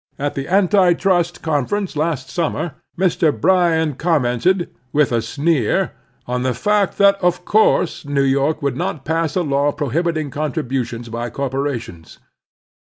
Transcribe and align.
At 0.17 0.33
the 0.33 0.47
Anti 0.47 0.95
Trust 0.95 1.43
Con 1.43 1.67
ference 1.67 1.95
last 1.95 2.27
stuimier 2.29 2.73
Mr. 2.97 3.39
Bryan 3.39 3.93
conmiented, 3.93 4.69
with 4.93 5.11
a 5.11 5.21
sneer, 5.21 5.91
on 6.25 6.41
the 6.41 6.55
fact 6.55 6.97
that 6.97 7.21
"of 7.21 7.45
course" 7.45 8.03
New 8.03 8.23
York 8.23 8.63
would 8.63 8.75
not 8.75 9.05
pass 9.05 9.35
a 9.35 9.43
law 9.43 9.71
prohibiting 9.71 10.31
contributions 10.31 11.07
124 11.07 11.07
The 11.07 11.13
Strenuous 11.13 11.13
Life 11.13 11.13
by 11.13 11.29
corporations. 12.09 12.19